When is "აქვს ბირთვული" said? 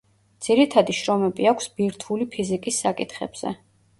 1.51-2.27